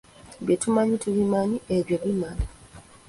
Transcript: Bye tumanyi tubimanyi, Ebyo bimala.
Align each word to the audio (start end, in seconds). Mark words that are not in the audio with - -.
Bye 0.45 0.55
tumanyi 0.61 0.95
tubimanyi, 1.03 1.57
Ebyo 1.75 1.95
bimala. 2.03 2.43